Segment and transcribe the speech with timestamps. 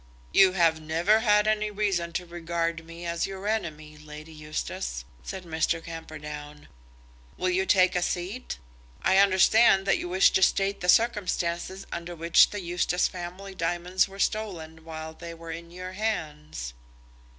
[0.31, 5.43] "You have never had any reason to regard me as your enemy, Lady Eustace," said
[5.43, 5.83] Mr.
[5.85, 6.67] Camperdown.
[7.37, 8.57] "Will you take a seat?
[9.03, 14.07] I understand that you wish to state the circumstances under which the Eustace family diamonds
[14.07, 16.73] were stolen while they were in your hands."